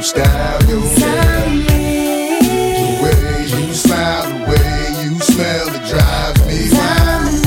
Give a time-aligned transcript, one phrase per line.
[0.00, 6.70] your style, your I'm the way you smile, the way you smell, it drives me
[6.72, 7.44] wild.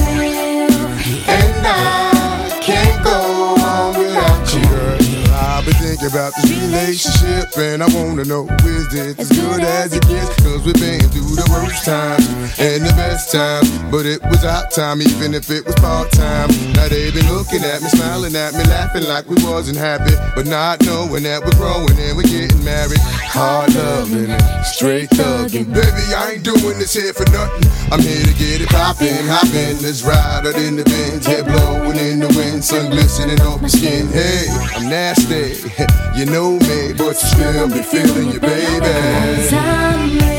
[1.28, 4.62] And I can't go on without you.
[4.70, 9.62] Girl, I've been thinking about this relationship and I wanna know is it as good
[9.62, 10.36] as it gets?
[10.42, 12.26] Cause we've been through the worst times
[12.60, 13.70] and the best times.
[13.92, 16.50] But it was our time, even if it was part time.
[16.74, 20.16] Now they been looking at me, smiling at me, laughing like we wasn't happy.
[20.36, 23.02] But not knowing that we're growing and we're getting married.
[23.30, 24.34] Hard loving
[24.64, 25.70] straight thugging.
[25.74, 27.70] Baby, I ain't doing this here for nothing.
[27.92, 29.82] I'm here to get it poppin', hoppin'.
[29.84, 33.68] Let's ride out in the Benz, head blowing in the wind, sun glistening off my
[33.68, 34.08] skin.
[34.08, 35.62] Hey, I'm nasty,
[36.18, 40.33] you know me, but you still be feeling you, baby.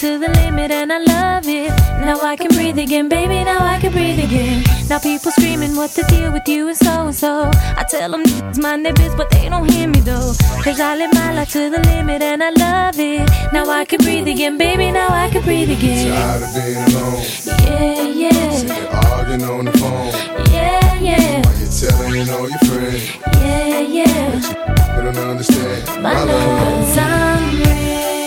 [0.00, 1.68] To the limit and I love it.
[2.00, 3.44] Now I can breathe again, baby.
[3.44, 4.64] Now I can breathe again.
[4.88, 7.50] Now people screaming, what the deal with you and so and so.
[7.76, 10.32] I tell them it's mind their biz, but they don't hear me though.
[10.64, 13.28] Cause I live my life to the limit and I love it.
[13.52, 14.90] Now I can breathe again, baby.
[14.90, 16.08] Now I can breathe again.
[16.08, 17.22] Tired of being alone,
[17.68, 20.12] Yeah, yeah, arguing on the phone.
[20.50, 23.04] yeah, yeah, Why you telling all your friends?
[23.44, 24.96] yeah, yeah.
[24.96, 26.02] They don't understand.
[26.02, 26.96] My love's.
[26.96, 28.19] The way you walk,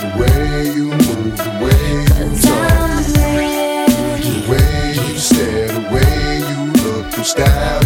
[0.00, 1.84] the way you move, the way
[2.20, 3.04] you talk,
[4.20, 7.85] the way you stare, the way you look, your style,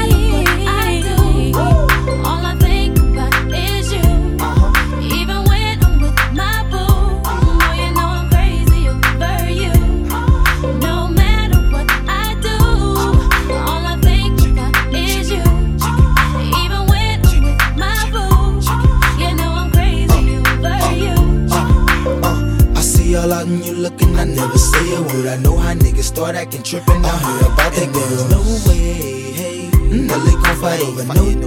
[26.63, 27.05] Start acting trippin'.
[27.05, 28.29] I heard about that girls.
[28.29, 29.69] No way, hey.
[29.71, 31.40] Mm, no, they gon' fight over no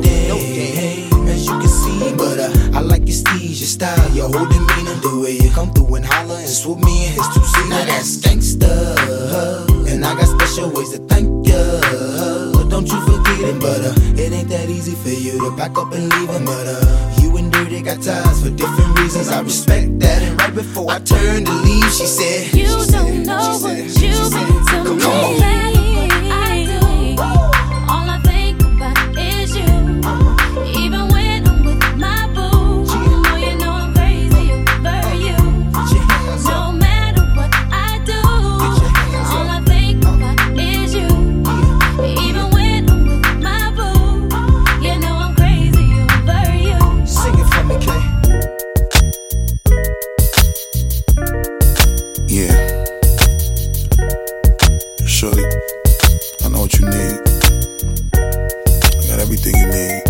[55.25, 55.41] Shorty,
[56.45, 57.17] I know what you need.
[58.13, 60.03] I got everything you need.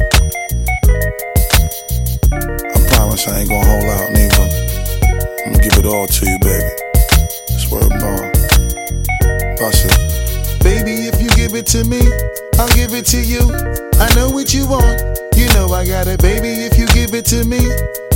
[2.35, 4.43] I promise I ain't gonna hold out, neither.
[5.47, 6.67] I'm gonna give it all to you, baby.
[7.63, 8.35] Swear bond.
[9.57, 10.65] Bust it.
[10.65, 12.03] Baby, if you give it to me,
[12.59, 13.55] I'll give it to you.
[14.03, 14.99] I know what you want.
[15.37, 16.49] You know I got it, baby.
[16.67, 17.63] If you give it to me,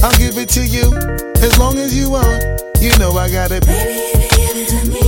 [0.02, 0.90] I'll give it to you.
[1.46, 2.42] As long as you want,
[2.82, 3.64] you know I got it.
[3.64, 5.07] Baby, if you give it to me,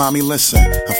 [0.00, 0.58] mommy, listen.
[0.88, 0.99] I feel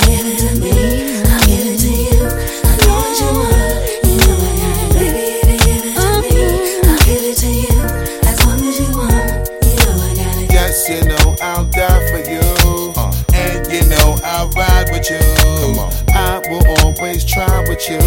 [17.11, 17.99] always try with you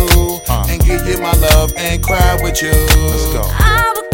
[0.49, 2.71] and give you my love and cry with you.
[2.71, 4.14] Let's go.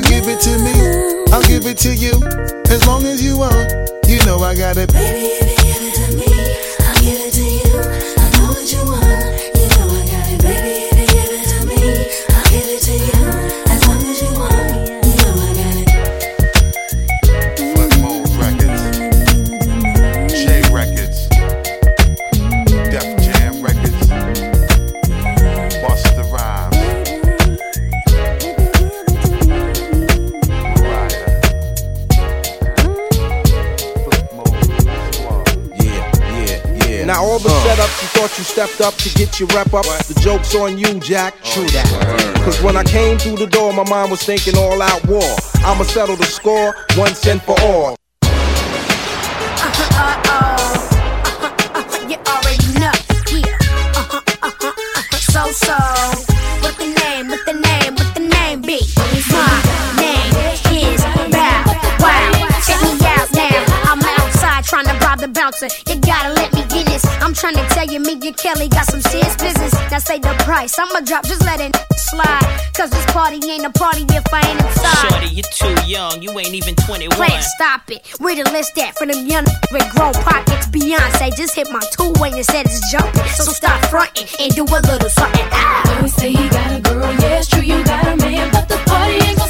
[0.21, 2.13] give it to me, I'll give it to you.
[2.69, 3.71] As long as you want,
[4.07, 4.93] you know I got it.
[4.93, 6.25] Baby, if you give it to me,
[6.85, 7.30] I'll give it
[38.81, 39.85] up to get your rep up.
[40.05, 41.35] The joke's on you, Jack.
[41.43, 42.41] True that.
[42.43, 45.23] Cause when I came through the door, my mind was thinking all out war.
[45.63, 47.95] I'ma settle the score once and for all.
[52.09, 52.91] You already know,
[53.29, 53.57] yeah.
[53.95, 55.17] Uh-huh, uh-huh, uh-huh.
[55.31, 55.77] So so,
[56.61, 58.81] what the name, what the name, what the name be?
[59.29, 59.61] My
[60.01, 60.33] name
[60.73, 61.63] is Bow
[62.01, 62.31] Wow.
[62.65, 63.65] Check me out now.
[63.85, 65.67] I'm outside trying to rob the bouncer.
[65.87, 66.40] You gotta
[67.41, 69.73] trying to tell you, me and Kelly got some serious business.
[69.89, 70.77] Now say the price.
[70.77, 72.45] I'ma drop, just let it slide.
[72.77, 75.09] Cause this party ain't a party if I ain't inside.
[75.09, 77.17] Shorty, you too young, you ain't even 21.
[77.17, 78.05] Plan, stop it.
[78.19, 80.67] Where the list at for them young with grown pockets?
[80.67, 83.25] Beyonce just hit my two way and said it's jumping.
[83.33, 85.47] So stop fronting and do a little something.
[85.51, 85.97] Ah.
[85.97, 88.77] Always say he got a girl, yeah, it's true, you got a man, but the
[88.85, 89.40] party ain't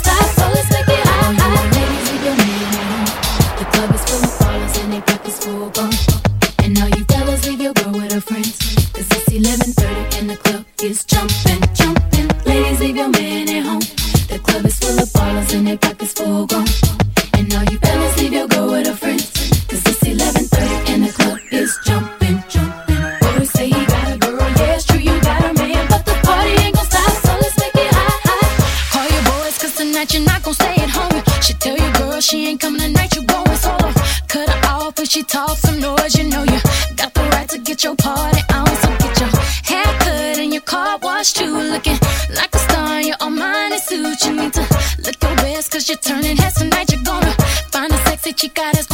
[30.09, 31.21] you're not gon' stay at home.
[31.41, 33.93] She tell your girl she ain't coming tonight, you going solo.
[34.27, 36.59] Cut her off if she talks some noise, you know you
[36.95, 38.65] got the right to get your party on.
[38.81, 39.29] So get your
[39.69, 41.53] hair cut and your car washed too.
[41.55, 41.99] Looking
[42.35, 44.25] like a star in your Armani suit.
[44.25, 44.65] You need to
[45.05, 46.91] look your best, cause you're turning heads tonight.
[46.91, 47.33] You're gonna
[47.71, 48.90] find a sexy chica that's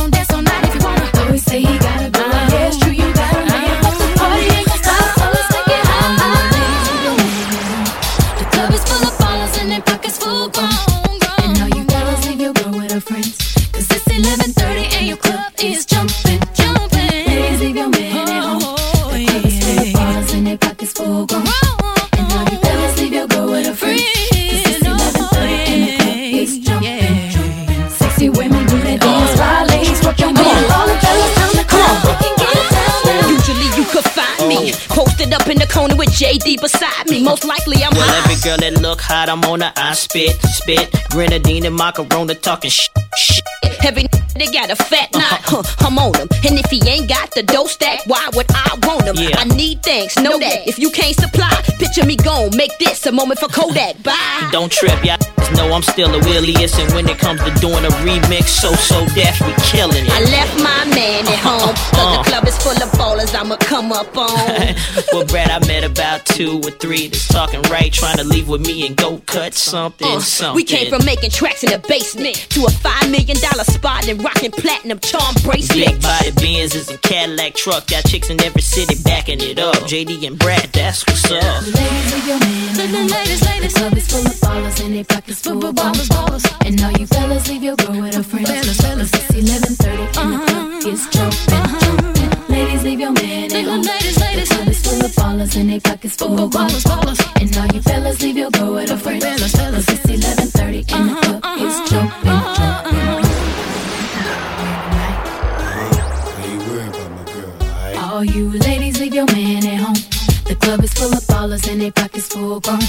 [36.40, 37.24] corner with beside me.
[37.24, 38.24] Most likely I'm Well, high.
[38.32, 39.74] every girl that look hot, I'm on her.
[39.76, 40.94] I spit, spit.
[41.10, 43.44] Grenadine and macaroni talking shit, shit.
[43.84, 44.06] Every
[44.40, 46.28] they got a fat knot, huh, I'm on him.
[46.46, 49.16] And if he ain't got the dough stack, why would I want him?
[49.16, 49.38] Yeah.
[49.40, 50.68] I need things, know that.
[50.68, 52.56] If you can't supply, picture me gone.
[52.56, 54.02] Make this a moment for Kodak.
[54.04, 54.50] Bye.
[54.52, 55.18] Don't trip, y'all
[55.58, 56.80] know I'm still the williest.
[56.80, 60.12] And when it comes to doing a remix, So So Def, we killing it.
[60.12, 61.50] I left my man at uh-huh.
[61.50, 61.76] home.
[61.76, 62.24] Cause the uh-huh.
[62.24, 64.28] club is full of ballers, I'ma come up on.
[65.14, 68.66] well, Brad, I met about two or three that's talking right, trying to leave with
[68.66, 70.56] me and go cut something, Uh, something.
[70.56, 74.24] we came from making tracks in the basement to a five million dollar spot and
[74.28, 75.88] rocking platinum charm bracelet.
[75.88, 76.04] Big bracelets.
[76.04, 79.76] body Benzes and Cadillac truck, got chicks in every city backing it up.
[79.88, 81.64] JD and Brat, that's what's up.
[81.64, 82.76] Ladies, leave your man.
[82.76, 83.74] The ladies, ladies.
[83.74, 86.46] The club is full of ballers and they pockets full of ballers, ballers.
[86.66, 88.50] And all you fellas, leave your girl with her friends.
[88.50, 89.12] Fellas, fellas.
[89.14, 90.46] It's 11:30 and the uh-huh.
[90.48, 92.56] club is jumping, jumping.
[92.56, 93.82] Ladies, leave your man at home.
[93.82, 94.50] Ladies, ladies.
[94.50, 97.20] The club is full of ballers and they pockets full of ballers, ballers.
[97.42, 99.24] And all you fellas, leave your girl with her friends.
[99.24, 99.88] Fellas, fellas.
[99.90, 103.27] It's 11:30 and the uh-huh, club is jumping, jumping.
[108.18, 110.02] all you ladies, leave your man at home.
[110.50, 112.82] The club is full of ballers and they pockets full grown.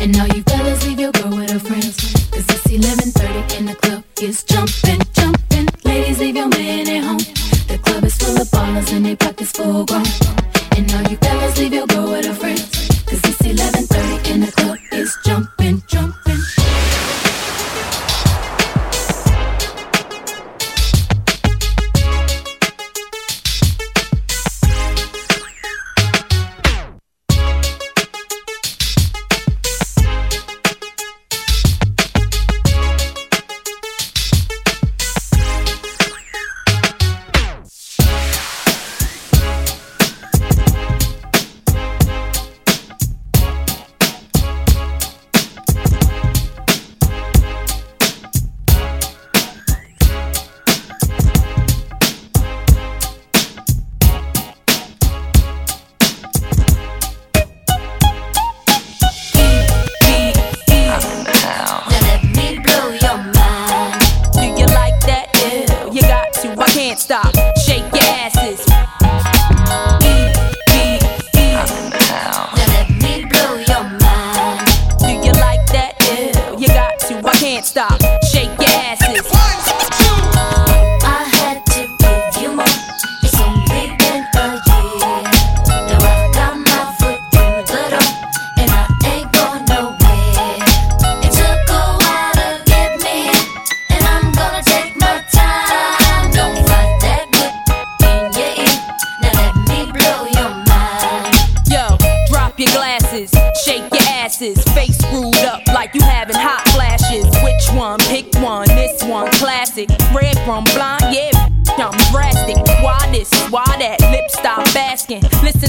[0.00, 1.94] And all you fellas, leave your girl with her friends.
[2.32, 5.68] Cause it's 11.30 and the club is jumping, jumping.
[5.84, 7.24] Ladies, leave your man at home.
[7.70, 10.06] The club is full of ballers and they pockets full grown.
[10.76, 12.34] And all you fellas, leave your girl with her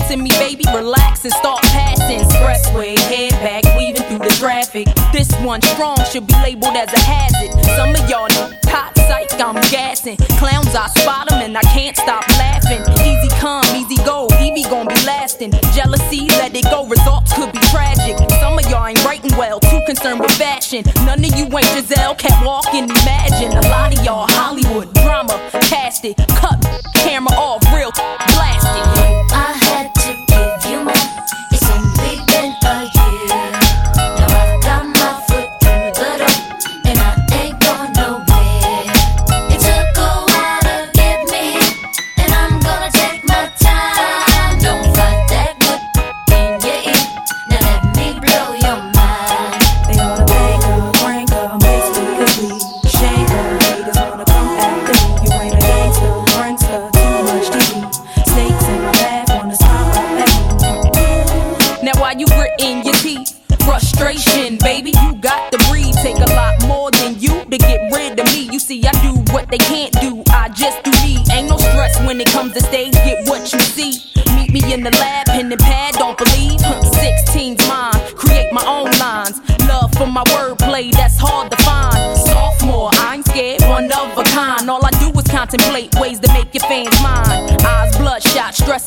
[0.08, 2.20] Relax in me, baby, relax and start passing.
[2.20, 4.88] Expressway, head back, weaving through the traffic.
[5.12, 7.52] This one strong should be labeled as a hazard.
[7.76, 10.18] Some of y'all know hot psych, I'm gassing.
[10.40, 12.82] Clowns, I spot them and I can't stop laughing.
[13.04, 15.52] Easy come, easy go, Evie gon' be lasting.
[15.74, 18.16] Jealousy, let it go, results could be tragic.
[18.40, 20.84] Some of y'all ain't writing well, too concerned with fashion.
[21.06, 22.87] None of you ain't Giselle, kept walking.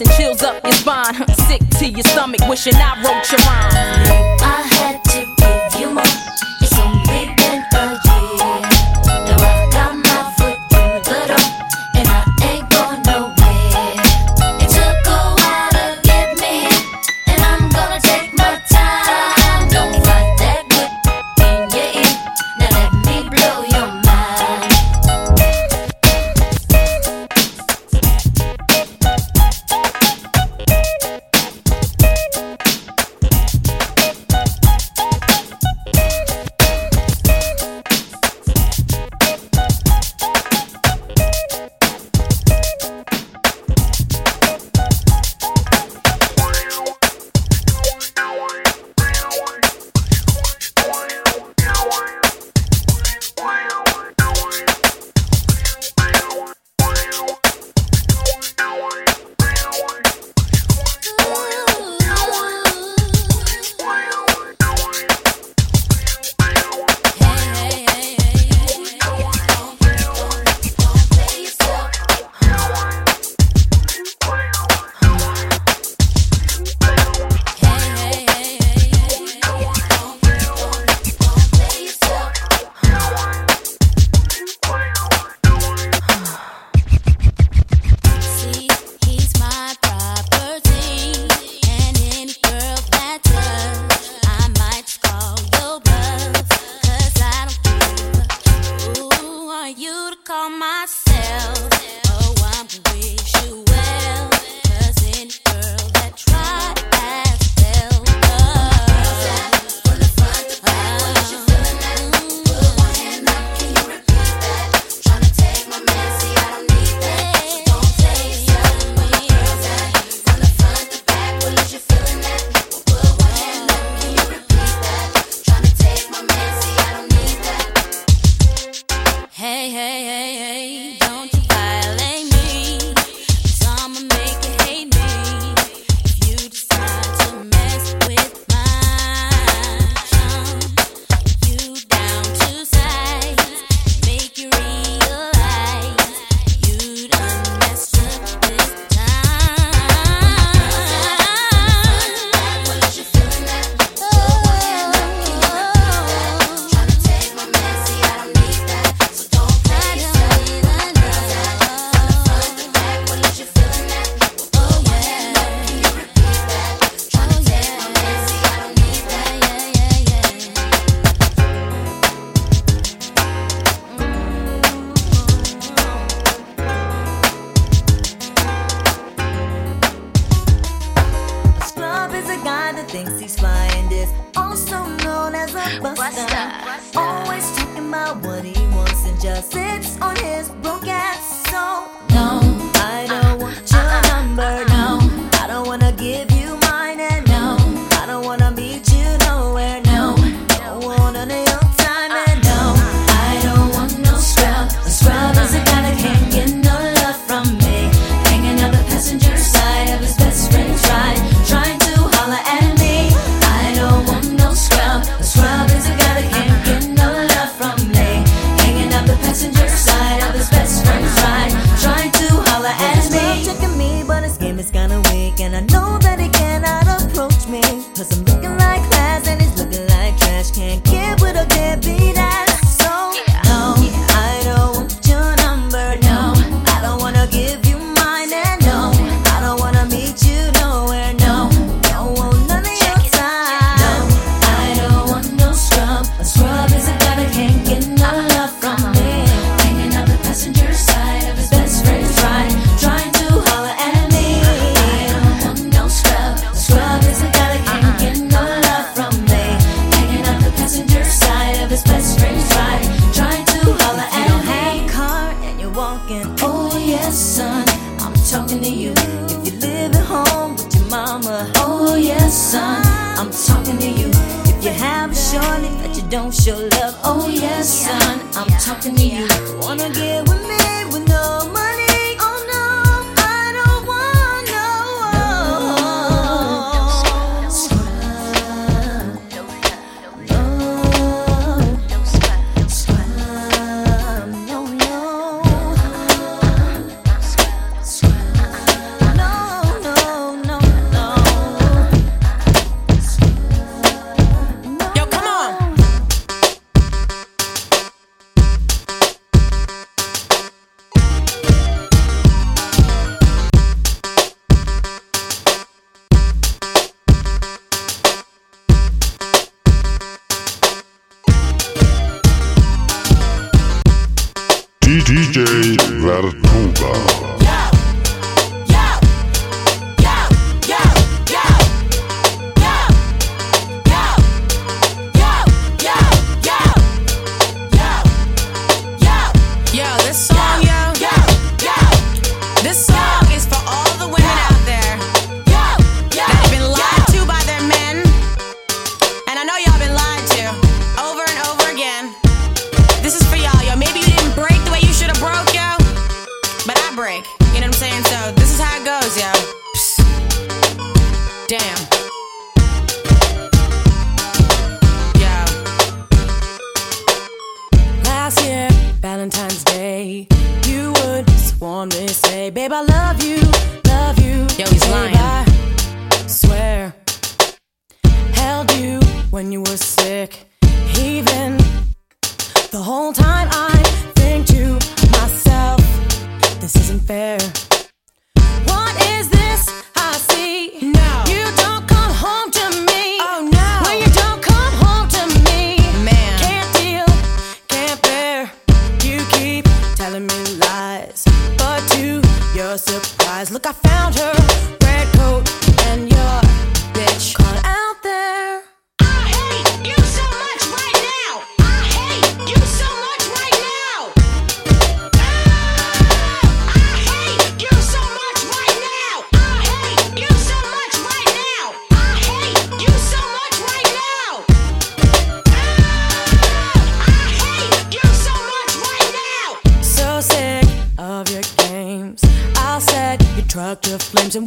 [0.01, 1.15] and chills up your spine.
[1.49, 4.30] Sick to your stomach, wishing I wrote your rhyme.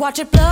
[0.04, 0.43] Watch it blow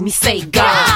[0.00, 0.86] me say God.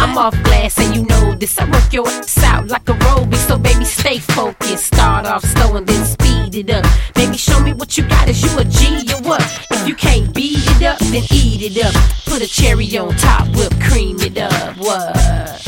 [0.00, 1.58] I'm off glass and you know this.
[1.58, 3.34] I work your ass out like a robot.
[3.36, 4.86] so baby stay focused.
[4.86, 6.84] Start off slow and then speed it up.
[7.14, 8.28] Baby, show me what you got.
[8.28, 9.42] Is you a G or what?
[9.70, 11.94] If you can't beat it up, then eat it up.
[12.26, 14.76] Put a cherry on top, whip cream it up.
[14.78, 15.64] What?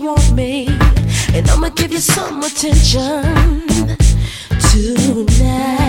[0.00, 0.66] want me,
[1.34, 3.66] and I'ma give you some attention
[4.70, 5.87] tonight.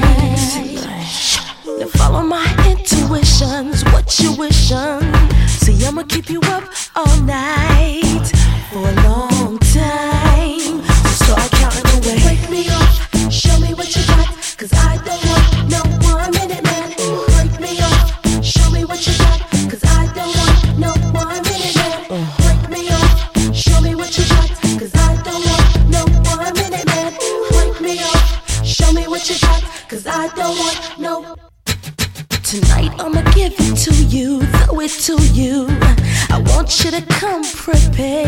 [1.88, 5.02] Follow my intuitions, what you wishing.
[5.48, 6.66] See, I'ma keep you up
[6.96, 8.28] all night
[8.70, 9.39] for a long
[37.70, 38.19] prepare.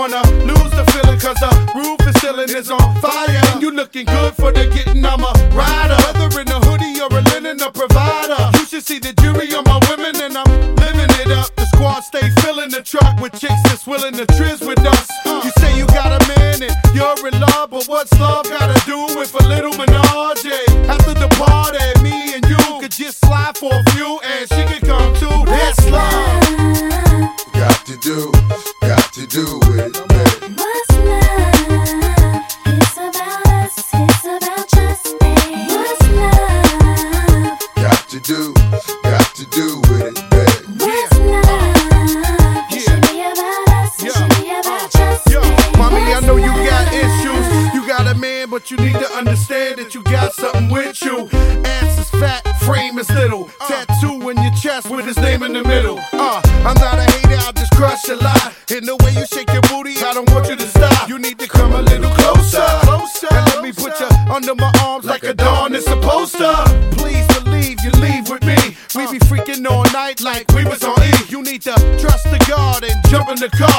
[0.00, 3.42] wanna lose the feeling, cause the roof is ceiling is on fire.
[3.52, 5.98] And you looking good for the getting, I'm a rider.
[6.16, 8.40] Whether in a hoodie or a linen, a provider.
[8.56, 11.54] You should see the jury on my women, and I'm living it up.
[11.54, 15.06] The squad stay filling the truck with chicks that's willing to trizz with us.
[15.44, 18.98] You say you got a man and you're in love, but what's love gotta do
[19.18, 20.69] with a little menage?
[73.40, 73.69] the car.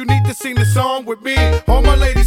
[0.00, 1.36] you need to sing the song with me.
[1.68, 2.19] All my ladies.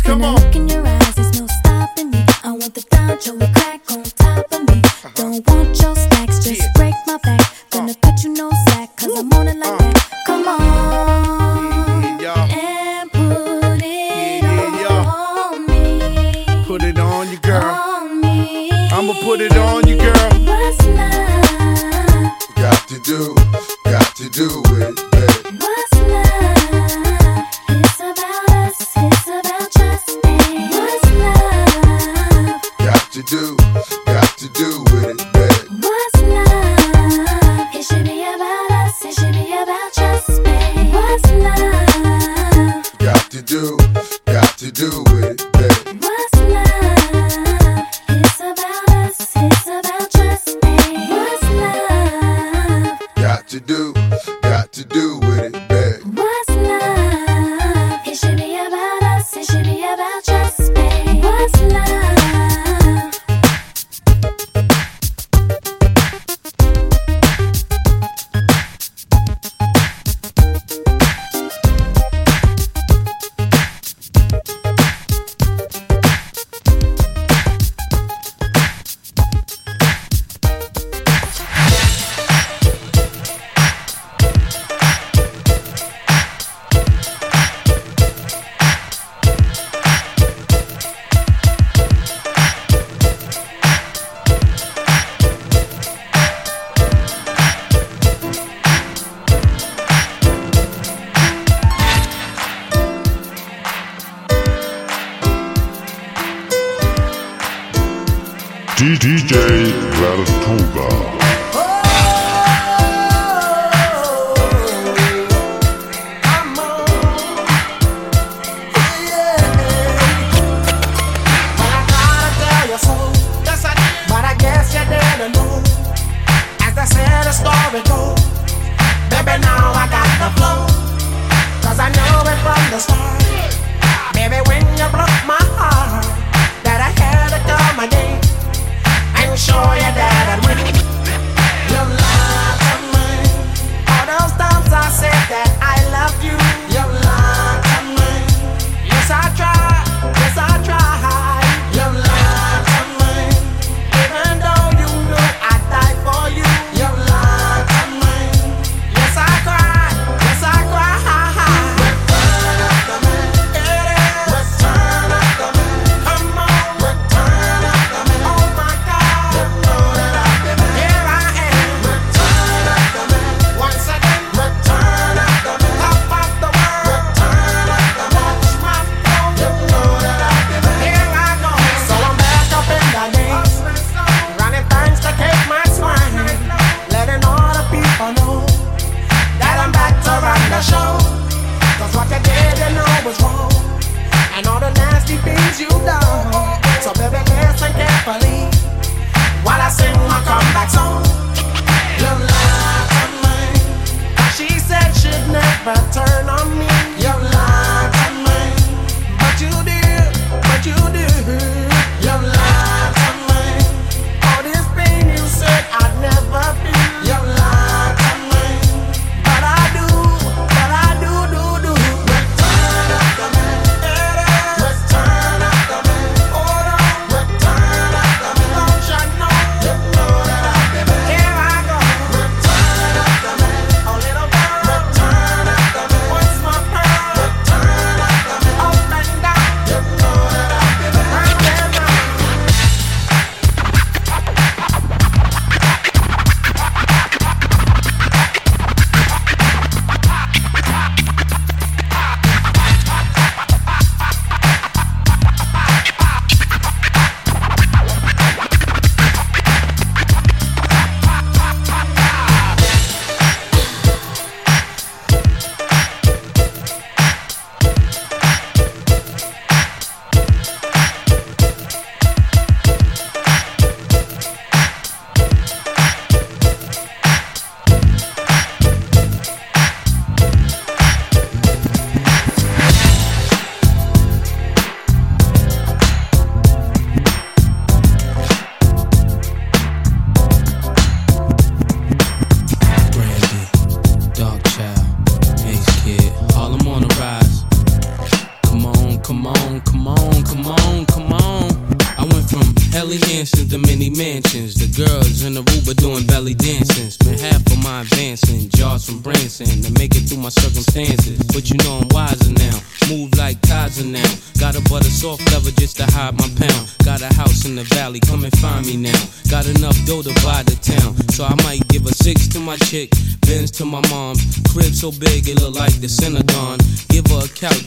[109.34, 111.33] DJ Vertuga.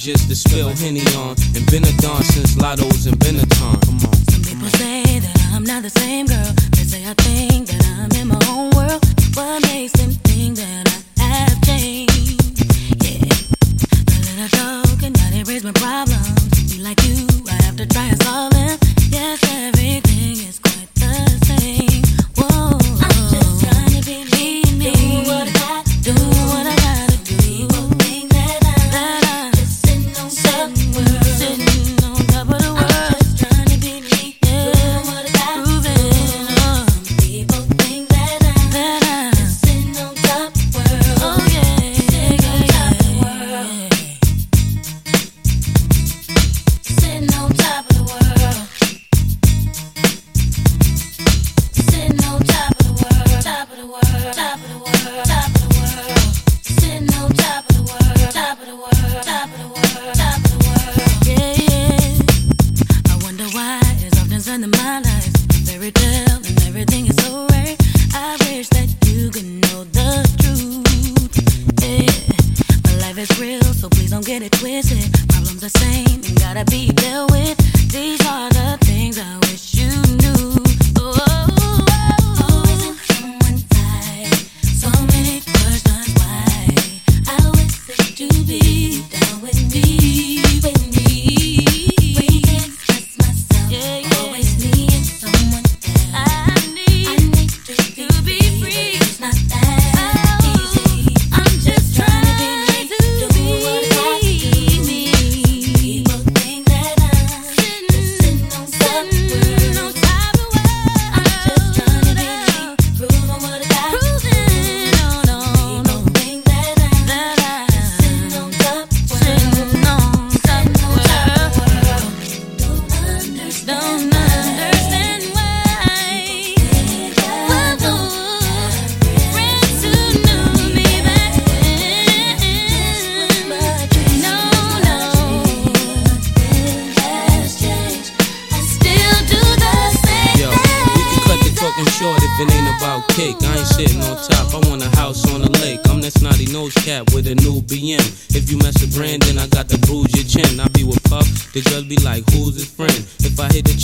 [0.06, 0.55] just destroy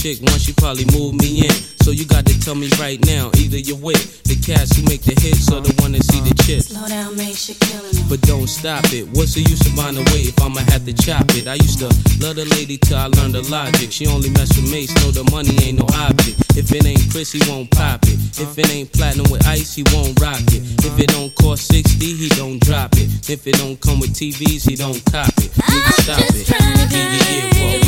[0.03, 1.55] chick once, you probably move me in.
[1.87, 5.03] So you got to tell me right now, either you're with the cats who make
[5.07, 6.75] the hits or the one that see the chips.
[6.75, 9.07] Slow down, makes you killing But don't stop it.
[9.15, 11.47] What's the use of buying away if I'ma have to chop it?
[11.47, 13.95] I used to love the lady till I learned the logic.
[13.95, 16.35] She only mess with mates, know the money ain't no object.
[16.59, 18.19] If it ain't Chris, he won't pop it.
[18.43, 20.67] If it ain't platinum with ice, he won't rock it.
[20.83, 23.31] If it don't cost 60, he don't drop it.
[23.31, 25.55] If it don't come with TVs, he don't cop it.
[25.55, 26.51] You can stop it.
[26.51, 26.59] Yeah,
[26.91, 27.82] yeah, yeah,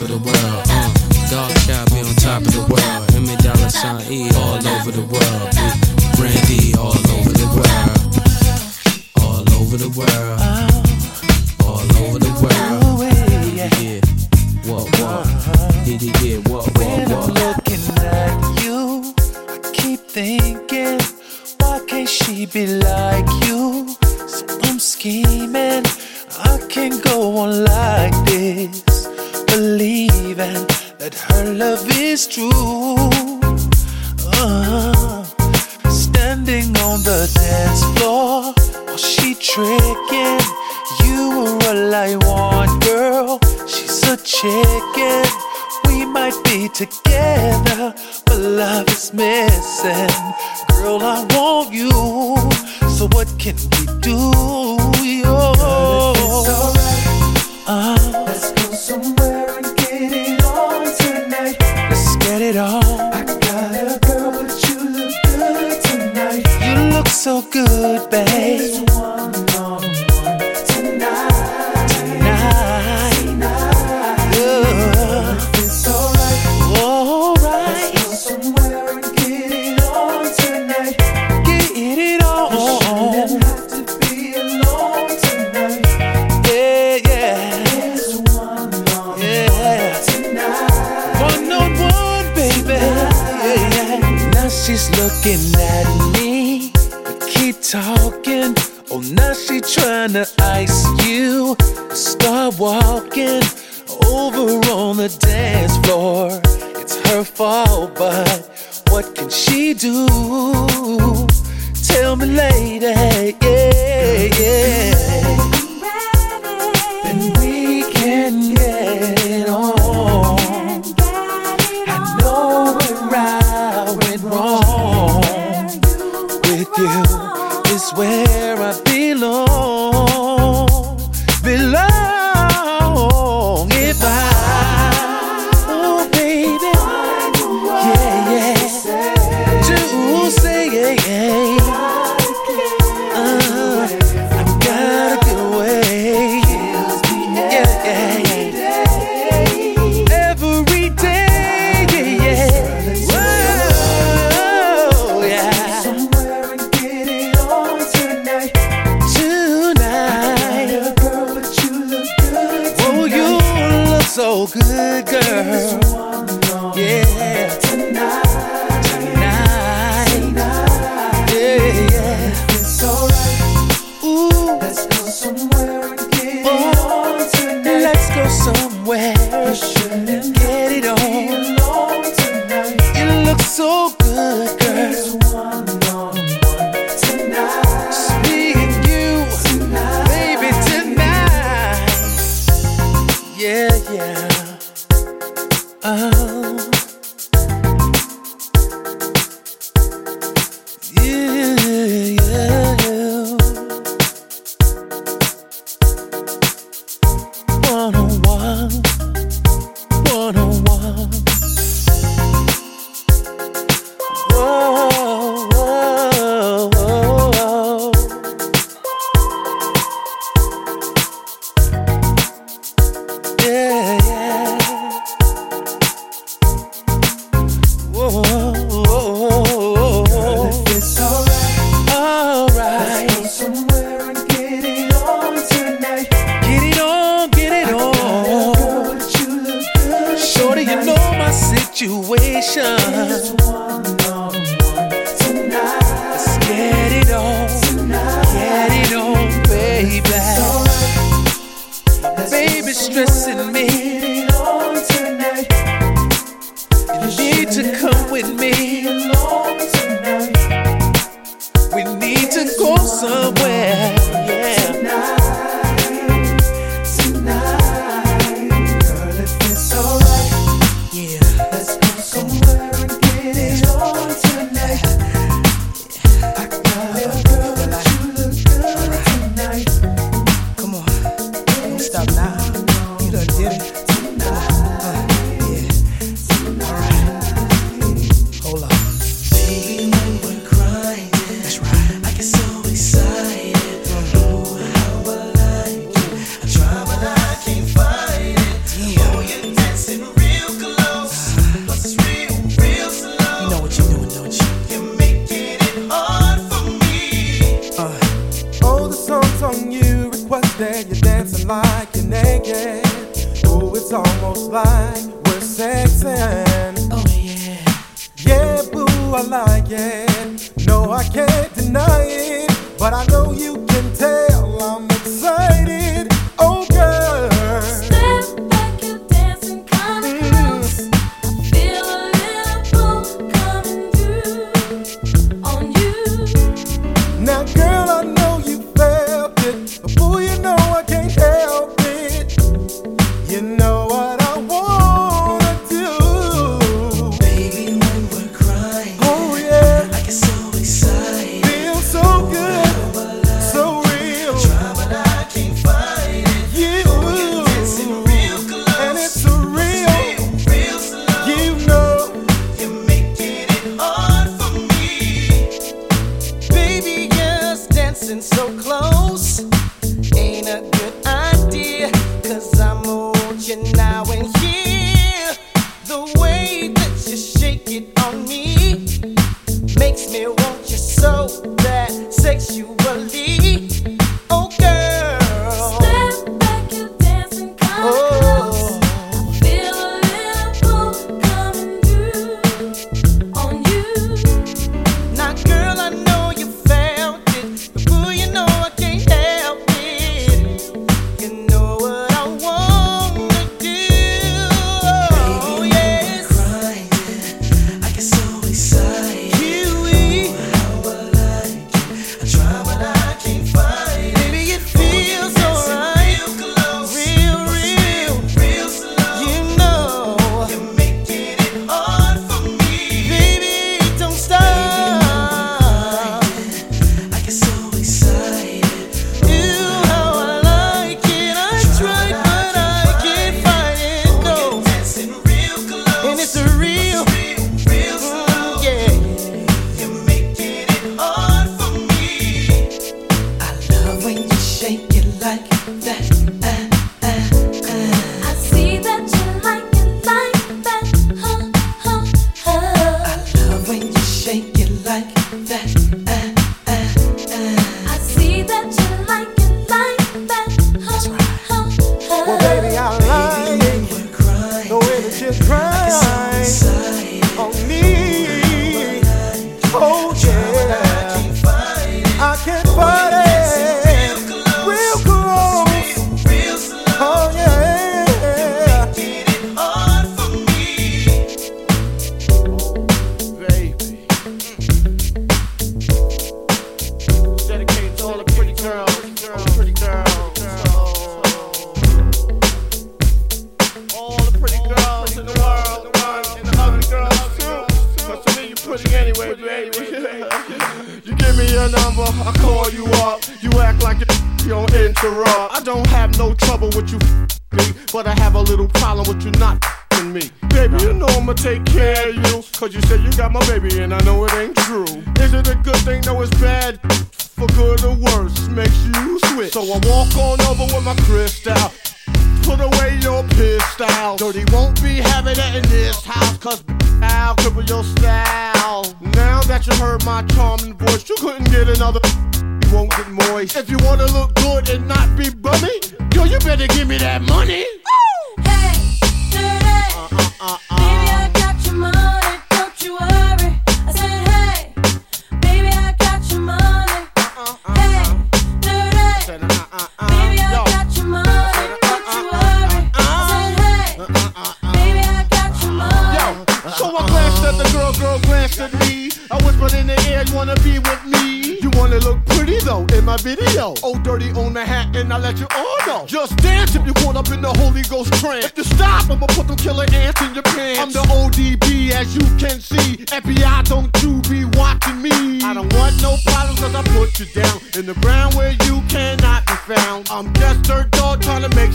[0.00, 0.64] top of the world.
[0.70, 0.88] Uh,
[1.30, 3.14] dog sky be on top of the world.
[3.14, 5.50] Emmy dollar sign E all over the world.
[6.16, 8.00] Brandy all over the world.
[9.20, 10.40] All over the world.
[11.66, 13.00] All over the world.
[13.56, 14.00] Yeah.
[14.70, 15.26] What, what?
[15.86, 16.38] Yeah, yeah, yeah.
[16.48, 17.20] What, what, what?
[17.20, 19.14] I'm looking at you,
[19.48, 21.00] I keep thinking,
[21.58, 23.96] why can't she be like you?
[24.28, 25.84] So I'm scheming,
[26.38, 28.29] I can't go on like this
[31.10, 33.29] that her love is true.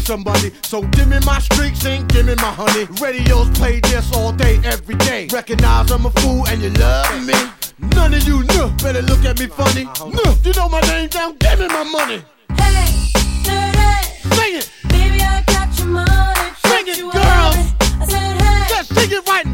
[0.06, 0.52] somebody.
[0.64, 2.86] So give me my streaks and give me my honey.
[3.02, 5.28] Radios play this all day, every day.
[5.32, 7.34] Recognize I'm a fool and you love me.
[7.96, 9.86] None of you know, better look at me funny.
[9.86, 12.24] No, you know my name down, give me my money.
[12.56, 12.88] Hey,
[13.44, 14.36] dirty.
[14.36, 14.72] Sing it.
[14.88, 16.52] Baby, I got your money.
[16.68, 17.74] Sing it, girls.
[18.00, 18.66] I said, hey.
[18.70, 19.45] Just sing it right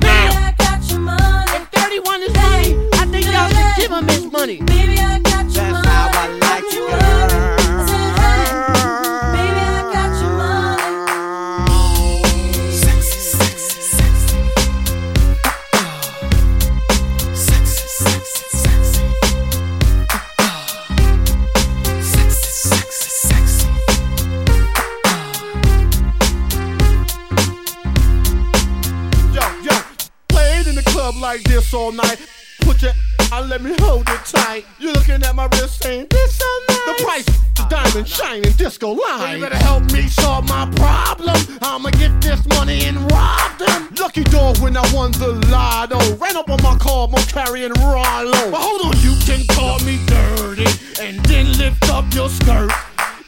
[31.92, 32.20] all night.
[32.62, 32.92] Put your
[33.34, 34.66] and let me hold it tight.
[34.80, 36.86] You're looking at my wrist saying, This so nice.
[36.86, 39.38] The price the diamond shining disco line.
[39.38, 41.38] You better help me solve my problem.
[41.62, 43.89] I'ma get this money and rob them.
[44.00, 46.00] Lucky dog when I won the lotto.
[46.16, 48.52] Ran up on my car, more carrying Rollo.
[48.52, 50.68] But hold on, you can call me dirty
[51.02, 52.72] and then lift up your skirt.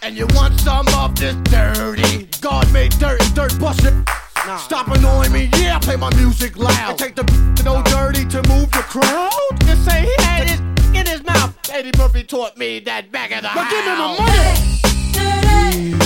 [0.01, 2.27] And you want some of this dirty.
[2.41, 3.93] God made dirt and dirt busted
[4.45, 4.57] Nah.
[4.57, 6.71] Stop annoying me, yeah, play my music loud.
[6.71, 7.23] I take the
[7.63, 9.31] no dirty to move the crowd.
[9.61, 10.59] Just say he had his
[10.93, 11.57] in his mouth.
[11.71, 13.71] Eddie Murphy taught me that back of the now house.
[13.71, 14.31] Give him a money.
[15.13, 16.02] Hey, dirty.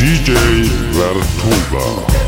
[0.00, 0.32] DJ
[0.96, 2.19] Vertuga.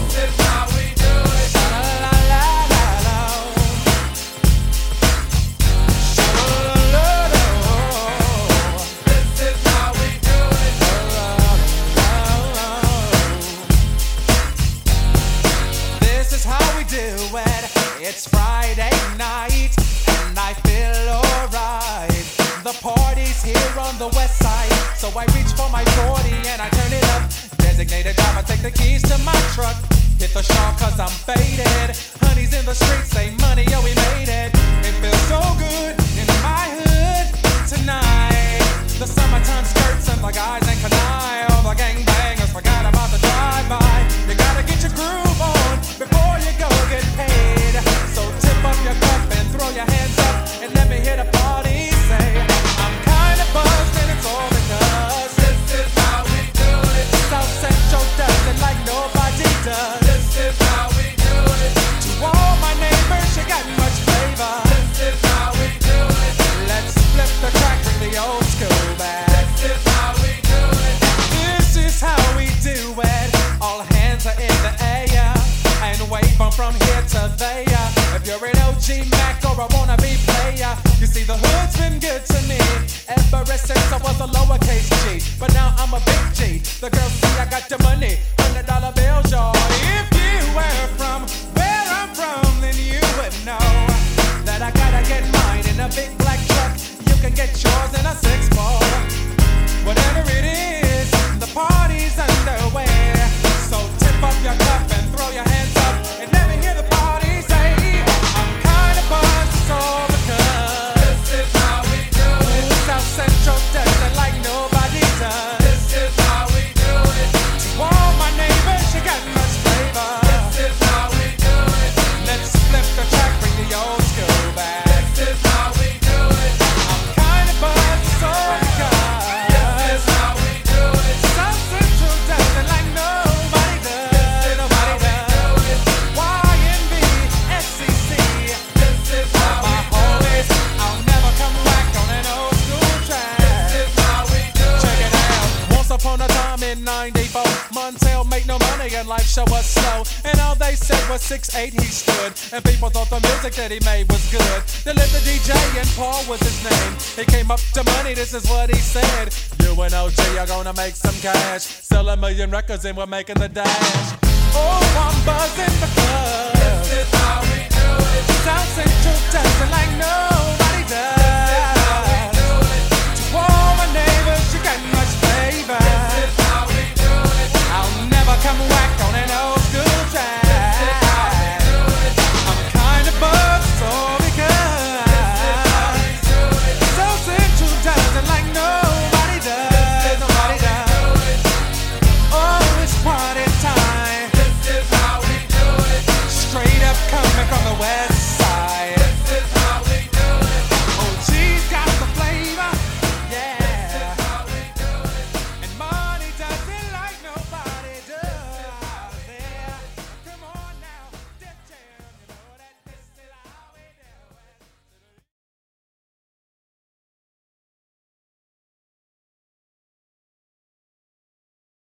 [162.52, 164.18] Records and we're making the dash.
[164.54, 166.01] Oh, I'm buzzing